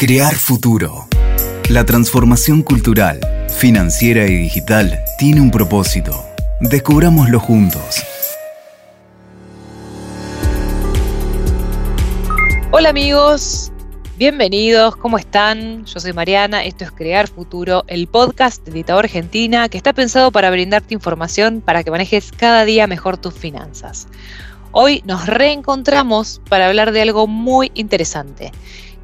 [0.00, 1.08] Crear futuro.
[1.68, 6.24] La transformación cultural, financiera y digital tiene un propósito.
[6.60, 8.04] Descubrámoslo juntos.
[12.70, 13.72] Hola amigos,
[14.16, 15.84] bienvenidos, ¿cómo están?
[15.84, 20.30] Yo soy Mariana, esto es Crear Futuro, el podcast de Editado Argentina que está pensado
[20.30, 24.06] para brindarte información para que manejes cada día mejor tus finanzas.
[24.70, 28.52] Hoy nos reencontramos para hablar de algo muy interesante.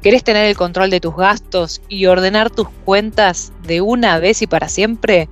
[0.05, 4.45] ¿Querés tener el control de tus gastos y ordenar tus cuentas de una vez y
[4.45, 5.29] para siempre?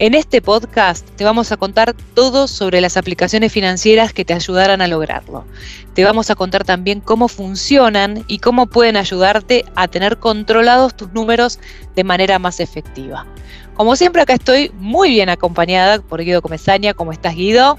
[0.00, 4.82] En este podcast te vamos a contar todo sobre las aplicaciones financieras que te ayudarán
[4.82, 5.44] a lograrlo.
[5.94, 11.12] Te vamos a contar también cómo funcionan y cómo pueden ayudarte a tener controlados tus
[11.12, 11.60] números
[11.94, 13.26] de manera más efectiva.
[13.74, 16.94] Como siempre acá estoy muy bien acompañada por Guido Comezaña.
[16.94, 17.78] ¿Cómo estás Guido?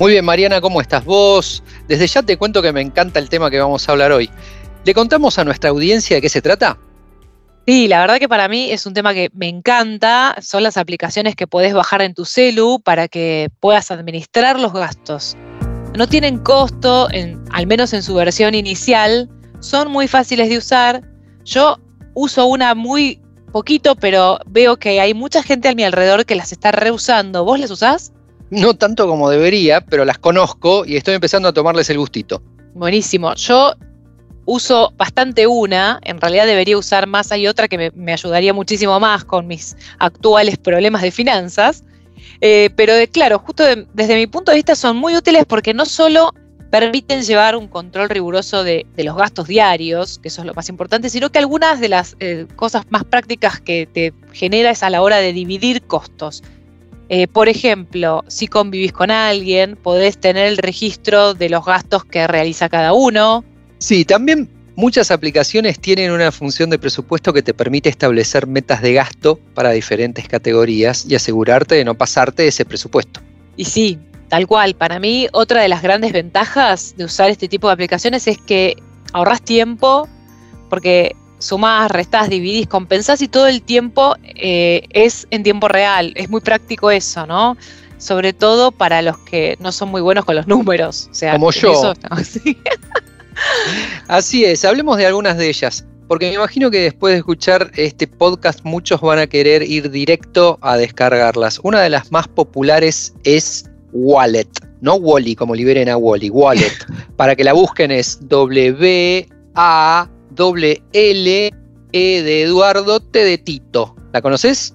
[0.00, 1.62] Muy bien, Mariana, ¿cómo estás vos?
[1.86, 4.30] Desde ya te cuento que me encanta el tema que vamos a hablar hoy.
[4.84, 6.78] ¿Le contamos a nuestra audiencia de qué se trata?
[7.66, 10.36] Sí, la verdad que para mí es un tema que me encanta.
[10.40, 15.36] Son las aplicaciones que podés bajar en tu celu para que puedas administrar los gastos.
[15.96, 17.08] No tienen costo,
[17.52, 19.28] al menos en su versión inicial.
[19.60, 21.02] Son muy fáciles de usar.
[21.44, 21.78] Yo
[22.14, 23.20] uso una muy
[23.52, 27.44] poquito, pero veo que hay mucha gente a mi alrededor que las está reusando.
[27.44, 28.12] ¿Vos las usás?
[28.48, 32.42] No tanto como debería, pero las conozco y estoy empezando a tomarles el gustito.
[32.74, 33.34] Buenísimo.
[33.34, 33.74] Yo
[34.50, 39.24] uso bastante una, en realidad debería usar más, hay otra que me, ayudaría muchísimo más
[39.24, 41.84] con mis actuales problemas de finanzas.
[42.40, 46.32] Eh, pero claro, justo desde mi punto de vista son muy útiles porque no solo
[46.70, 51.10] permiten llevar un control riguroso de, los gastos diarios, que eso es lo más importante,
[51.10, 55.02] sino que algunas de las eh, cosas más prácticas que te genera es a la
[55.02, 56.42] hora de dividir costos.
[57.08, 62.26] Eh, por ejemplo, si convivís con alguien, podés tener el registro de los gastos que
[62.26, 63.44] realiza cada uno.
[63.80, 68.92] Sí, también muchas aplicaciones tienen una función de presupuesto que te permite establecer metas de
[68.92, 73.20] gasto para diferentes categorías y asegurarte de no pasarte ese presupuesto.
[73.56, 74.74] Y sí, tal cual.
[74.74, 78.76] Para mí, otra de las grandes ventajas de usar este tipo de aplicaciones es que
[79.12, 80.08] ahorras tiempo,
[80.68, 86.12] porque sumás, restás, dividís, compensás y todo el tiempo eh, es en tiempo real.
[86.16, 87.56] Es muy práctico eso, ¿no?
[87.96, 91.08] Sobre todo para los que no son muy buenos con los números.
[91.10, 91.94] O sea, Como yo.
[94.08, 95.84] Así es, hablemos de algunas de ellas.
[96.08, 100.58] Porque me imagino que después de escuchar este podcast muchos van a querer ir directo
[100.60, 101.60] a descargarlas.
[101.62, 104.48] Una de las más populares es Wallet,
[104.80, 106.72] no Wally como liberen a Wally, Wallet.
[107.16, 110.08] Para que la busquen es W A
[110.92, 111.50] L,
[111.92, 113.94] E de Eduardo, T de Tito.
[114.12, 114.74] ¿La conoces?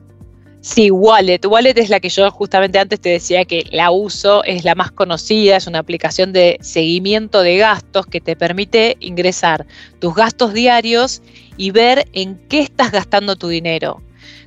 [0.68, 1.46] Sí, Wallet.
[1.46, 4.92] Wallet es la que yo justamente antes te decía que la uso, es la más
[4.92, 9.68] conocida, es una aplicación de seguimiento de gastos que te permite ingresar
[10.00, 11.22] tus gastos diarios
[11.56, 14.02] y ver en qué estás gastando tu dinero.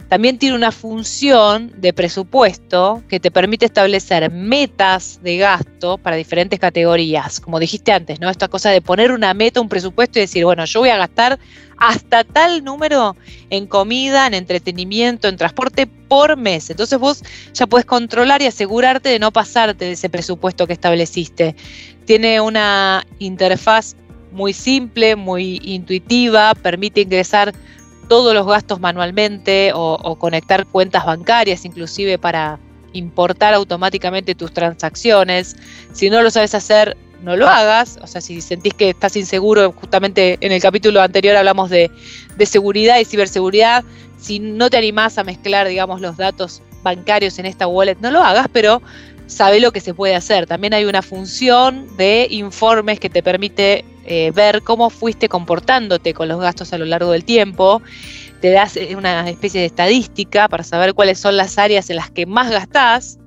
[0.09, 6.59] También tiene una función de presupuesto que te permite establecer metas de gasto para diferentes
[6.59, 7.41] categorías.
[7.41, 8.31] Como dijiste antes, ¿no?
[8.31, 11.39] Esta cosa de poner una meta, un presupuesto y decir, bueno, yo voy a gastar
[11.77, 13.17] hasta tal número
[13.51, 16.71] en comida, en entretenimiento, en transporte por mes.
[16.71, 21.55] Entonces vos ya puedes controlar y asegurarte de no pasarte de ese presupuesto que estableciste.
[22.07, 23.95] Tiene una interfaz
[24.33, 27.53] muy simple, muy intuitiva, permite ingresar
[28.09, 32.59] todos los gastos manualmente o, conectar cuentas bancarias inclusive para
[32.93, 35.57] importar automáticamente tus transacciones.
[35.93, 37.99] Si no lo sabes hacer, no lo hagas.
[38.03, 41.91] O sea, si sentís que estás inseguro, justamente en el capítulo anterior hablamos de,
[42.37, 43.85] de seguridad y ciberseguridad.
[44.19, 48.23] Si no te animás a mezclar, digamos, los datos bancarios en esta wallet, no lo
[48.23, 48.81] hagas, pero
[49.28, 50.47] sabe lo que se puede hacer.
[50.47, 56.28] También hay una función de informes que te permite eh, ver cómo fuiste comportándote con
[56.28, 57.81] los gastos a lo largo del tiempo.
[58.41, 62.11] Te das eh, una especie de estadística para saber cuáles son las áreas en las
[62.11, 63.19] que más gastás.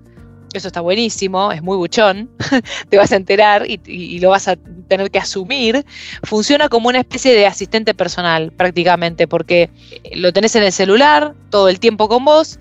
[0.54, 2.30] Eso está buenísimo, es muy buchón,
[2.90, 4.58] te vas a enterar y, y, lo vas a
[4.90, 5.86] tener que asumir.
[6.24, 9.70] Funciona como una especie de asistente personal prácticamente, porque
[10.14, 12.60] lo tenés en el celular todo el tiempo con vos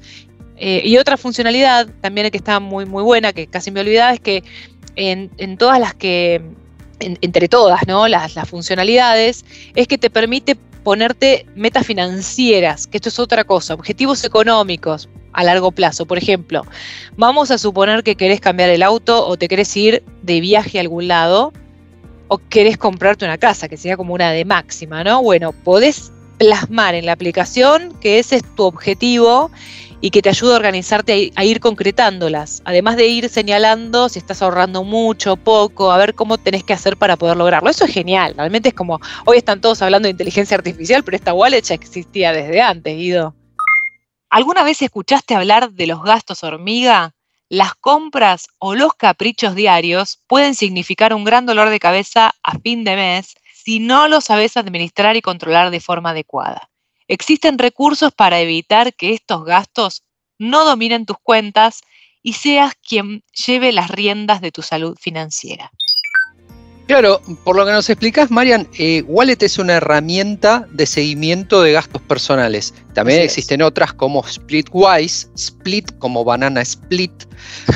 [0.62, 4.20] eh, y otra funcionalidad también que está muy, muy buena, que casi me olvidaba, es
[4.20, 4.44] que
[4.94, 6.42] en, todas las que,
[6.98, 8.06] entre todas, ¿no?
[8.08, 13.72] Las, las, funcionalidades, es que te permite ponerte metas financieras, que esto es otra cosa,
[13.72, 16.04] objetivos económicos a largo plazo.
[16.04, 16.66] Por ejemplo,
[17.16, 20.82] vamos a suponer que querés cambiar el auto o te querés ir de viaje a
[20.82, 21.54] algún lado
[22.28, 25.22] o querés comprarte una casa, que sería como una de máxima, ¿no?
[25.22, 29.50] Bueno, podés plasmar en la aplicación que ese es tu objetivo
[30.00, 34.42] y que te ayuda a organizarte a ir concretándolas, además de ir señalando si estás
[34.42, 37.70] ahorrando mucho, poco, a ver cómo tenés que hacer para poder lograrlo.
[37.70, 41.34] Eso es genial, realmente es como, hoy están todos hablando de inteligencia artificial, pero esta
[41.34, 43.34] wallet ya existía desde antes, Guido.
[44.30, 47.14] ¿Alguna vez escuchaste hablar de los gastos hormiga?
[47.48, 52.84] Las compras o los caprichos diarios pueden significar un gran dolor de cabeza a fin
[52.84, 56.70] de mes si no lo sabes administrar y controlar de forma adecuada.
[57.10, 60.04] Existen recursos para evitar que estos gastos
[60.38, 61.80] no dominen tus cuentas
[62.22, 65.72] y seas quien lleve las riendas de tu salud financiera.
[66.86, 71.72] Claro, por lo que nos explicas, Marian, eh, Wallet es una herramienta de seguimiento de
[71.72, 72.74] gastos personales.
[72.94, 77.24] También existen otras como Splitwise, Split como banana split,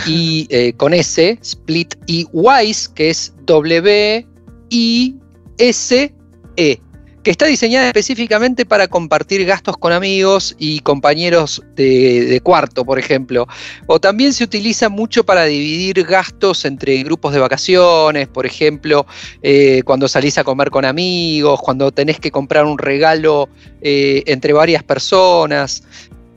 [0.06, 4.25] y eh, con S, Split, y Wise, que es W-I-S-E
[7.25, 13.49] que está diseñada específicamente para compartir gastos con amigos y compañeros de, cuarto, por ejemplo.
[13.87, 19.06] O también se utiliza mucho para dividir gastos entre grupos de vacaciones, por ejemplo,
[19.43, 23.49] eh, cuando salís a comer con amigos, cuando tenés que comprar un regalo
[23.81, 25.82] eh, entre varias personas.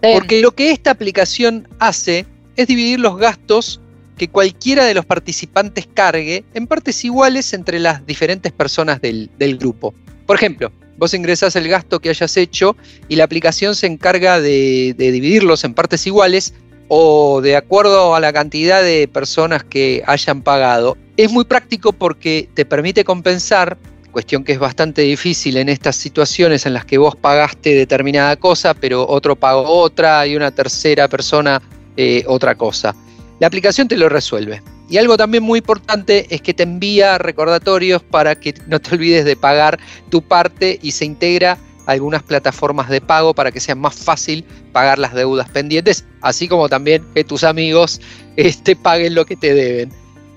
[0.02, 2.26] Porque lo que esta aplicación hace
[2.56, 3.82] es dividir los gastos
[4.18, 9.94] que cualquiera de los participantes cargue en partes iguales entre las diferentes personas del grupo.
[10.28, 12.76] Por ejemplo, vos ingresás el gasto que hayas hecho
[13.08, 16.54] y la aplicación se encarga de, dividirlos en partes iguales
[16.90, 20.98] o de acuerdo a la cantidad de personas que hayan pagado.
[21.16, 23.78] Es muy práctico porque te permite compensar,
[24.12, 28.74] cuestión que es bastante difícil en estas situaciones en las que vos pagaste determinada cosa,
[28.74, 31.62] pero otro pagó otra y una tercera persona
[31.96, 32.94] eh, otra cosa.
[33.40, 34.62] La aplicación te lo resuelve.
[34.90, 39.26] Y algo también muy importante es que te envía recordatorios para que no te olvides
[39.26, 39.80] de pagar
[40.10, 41.58] tu parte y se integra
[41.88, 46.70] algunas plataformas de pago para que sea más fácil pagar las deudas pendientes, así como
[46.70, 48.02] también que tus amigos
[48.36, 49.92] este, paguen lo que te deben.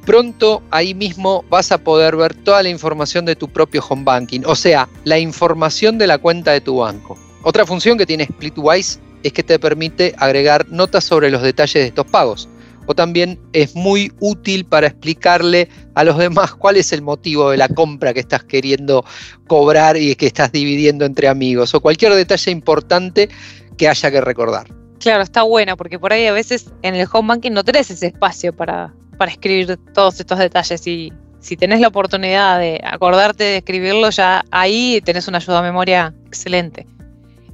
[0.07, 4.43] Pronto ahí mismo vas a poder ver toda la información de tu propio home banking,
[4.47, 7.19] o sea, la información de la cuenta de tu banco.
[7.43, 11.87] Otra función que tiene Splitwise es que te permite agregar notas sobre los detalles de
[11.89, 12.49] estos pagos
[12.87, 17.57] o también es muy útil para explicarle a los demás cuál es el motivo de
[17.57, 19.05] la compra que estás queriendo
[19.47, 23.29] cobrar y que estás dividiendo entre amigos o cualquier detalle importante
[23.77, 24.67] que haya que recordar.
[24.99, 28.09] Claro, está bueno porque por ahí a veces en el home banking no tenés ese
[28.09, 33.57] espacio para, para escribir todos estos detalles y si tenés la oportunidad de acordarte de
[33.59, 36.87] escribirlo ya ahí tenés una ayuda a memoria excelente.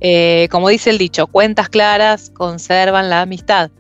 [0.00, 3.70] Eh, como dice el dicho, cuentas claras conservan la amistad.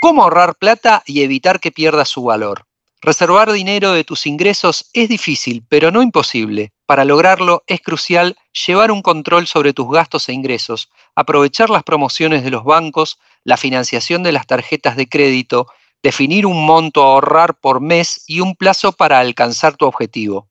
[0.00, 2.66] ¿Cómo ahorrar plata y evitar que pierda su valor?
[3.00, 6.72] Reservar dinero de tus ingresos es difícil, pero no imposible.
[6.86, 12.44] Para lograrlo es crucial llevar un control sobre tus gastos e ingresos, aprovechar las promociones
[12.44, 15.66] de los bancos, la financiación de las tarjetas de crédito,
[16.02, 20.48] definir un monto a ahorrar por mes y un plazo para alcanzar tu objetivo.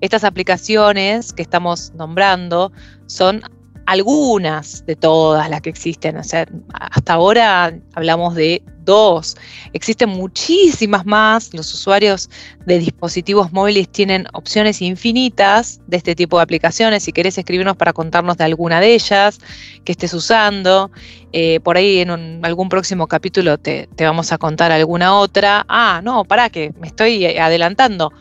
[0.00, 2.72] Estas aplicaciones que estamos nombrando
[3.06, 3.42] son
[3.86, 6.16] algunas de todas las que existen.
[6.16, 9.36] O sea, hasta ahora hablamos de dos.
[9.72, 11.52] Existen muchísimas más.
[11.54, 12.30] Los usuarios
[12.66, 17.02] de dispositivos móviles tienen opciones infinitas de este tipo de aplicaciones.
[17.04, 19.38] Si querés escribirnos para contarnos de alguna de ellas
[19.84, 20.90] que estés usando,
[21.32, 25.64] eh, por ahí en algún próximo capítulo te, vamos a contar alguna otra.
[25.68, 28.12] Ah, no, para que me estoy adelantando.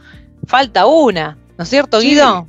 [0.47, 2.47] Falta una, ¿no es cierto, Guido?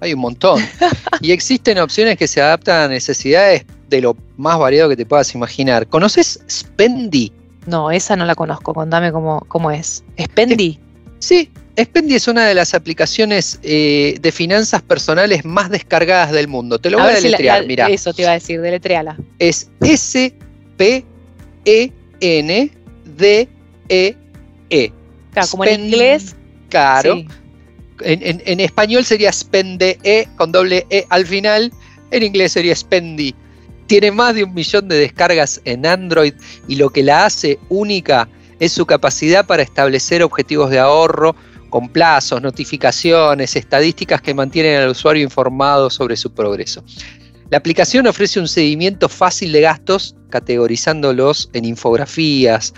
[0.00, 0.62] Hay un montón.
[1.20, 5.34] y existen opciones que se adaptan a necesidades de lo más variado que te puedas
[5.34, 5.86] imaginar.
[5.86, 7.32] ¿Conoces Spendy?
[7.66, 8.72] No, esa no la conozco.
[8.74, 10.04] Contame cómo, cómo es.
[10.18, 10.78] ¿Spendy?
[11.18, 16.78] sí, Spendy es una de las aplicaciones eh, de finanzas personales más descargadas del mundo.
[16.78, 17.86] Te lo voy a, deletrear, mira.
[17.88, 19.16] Eso te iba a decir, deletreala.
[19.38, 21.06] Es S-P-E-N-D-E-E.
[24.70, 24.92] -E.
[25.32, 26.34] Claro, como en inglés.
[26.68, 27.24] Claro
[28.00, 31.72] en, español sería spende e con doble e al final,
[32.10, 33.34] en inglés sería spendy.
[33.86, 36.34] Tiene más de un millón de descargas en Android
[36.66, 38.28] y lo que la hace única
[38.60, 41.34] es su capacidad para establecer objetivos de ahorro
[41.70, 46.82] con plazos, notificaciones, estadísticas que mantienen al usuario informado sobre su progreso.
[47.50, 52.74] La aplicación ofrece un seguimiento fácil de gastos, categorizándolos en infografías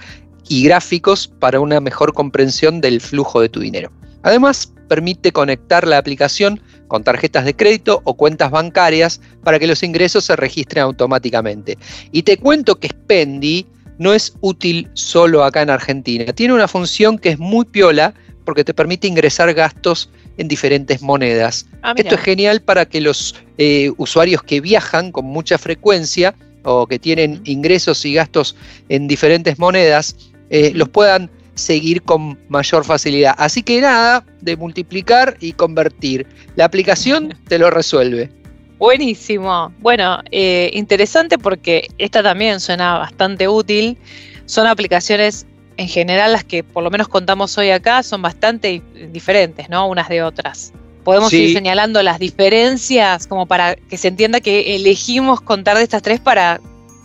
[0.49, 3.91] y gráficos para una mejor comprensión del flujo de tu dinero.
[4.23, 9.85] Además, permite conectar la aplicación con tarjetas de crédito o cuentas bancarias para que los
[9.85, 11.79] ingresos se registren automáticamente.
[12.11, 13.67] Y te cuento que Spendi
[13.99, 16.33] no es útil solo acá en Argentina.
[16.33, 21.67] Tiene una función que es muy piola porque te permite ingresar gastos en diferentes monedas.
[21.83, 26.89] Ah, Esto es genial para que los eh, usuarios que viajan con mucha frecuencia o
[26.89, 28.57] que tienen ingresos y gastos
[28.89, 30.17] en diferentes monedas,
[30.51, 31.31] eh, los puedan
[31.61, 33.35] seguir con mayor facilidad.
[33.39, 36.27] Así que nada de multiplicar y convertir.
[36.57, 38.31] La aplicación te lo resuelve.
[38.79, 39.73] Buenísimo.
[39.81, 43.99] Bueno, eh, interesante porque esta también suena bastante útil.
[44.47, 49.69] Son aplicaciones en general las que por lo menos contamos hoy acá son bastante diferentes,
[49.69, 49.87] ¿no?
[49.87, 50.73] Unas de otras.
[51.05, 56.03] Podemos ir señalando las diferencias como para que se entienda que elegimos contar de estas
[56.03, 56.61] tres para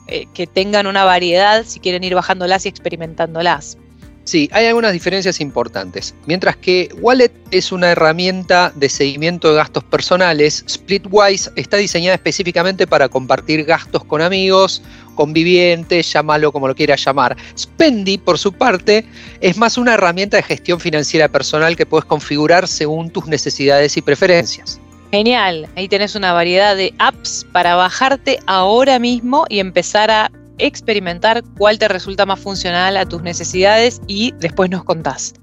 [0.07, 3.77] eh, que tengan una variedad si quieren ir bajándolas y experimentándolas.
[4.25, 6.15] Sí, hay algunas diferencias importantes.
[6.25, 12.88] Mientras que Wallet es una herramienta de seguimiento de gastos personales, Splitwise está diseñada específicamente
[12.88, 14.82] para compartir gastos con amigos,
[15.13, 17.38] convivientes, llámalo como lo quieras llamar.
[17.55, 19.05] Spendy, por su parte,
[19.41, 24.01] es más una herramienta de gestión financiera personal que puedes configurar según tus necesidades y
[24.01, 24.79] preferencias.
[25.12, 31.43] Genial, ahí tenés una variedad de apps para bajarte ahora mismo y empezar a experimentar
[31.57, 35.33] cuál te resulta más funcional a tus necesidades y después nos contás.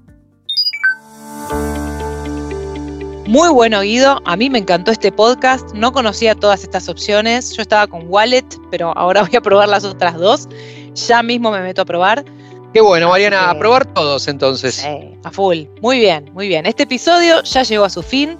[3.25, 7.61] Muy buen oído, a mí me encantó este podcast, no conocía todas estas opciones, yo
[7.61, 10.49] estaba con Wallet, pero ahora voy a probar las otras dos,
[10.93, 12.25] ya mismo me meto a probar.
[12.73, 14.75] Qué bueno, Mariana, a probar todos entonces.
[14.75, 16.65] Sí, a full, muy bien, muy bien.
[16.65, 18.37] Este episodio ya llegó a su fin,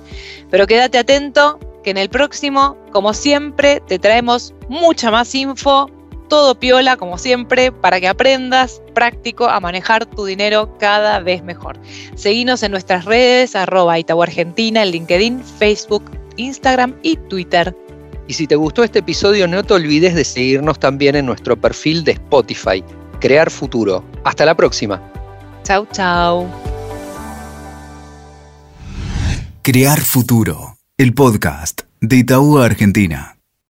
[0.52, 5.90] pero quédate atento que en el próximo, como siempre, te traemos mucha más info,
[6.34, 11.80] todo piola, como siempre, para que aprendas práctico a manejar tu dinero cada vez mejor.
[12.16, 17.78] Seguinos en nuestras redes, arroba Itaú Argentina, en LinkedIn, Facebook, Instagram y Twitter.
[18.28, 22.04] Y si te gustó este episodio, no te olvides de seguirnos también en nuestro perfil
[22.04, 22.84] de Spotify,
[23.20, 24.04] Crear Futuro.
[24.24, 25.00] Hasta la próxima.
[25.62, 26.48] Chau, chau.
[29.62, 33.33] Crear Futuro, el podcast de Itaú Argentina.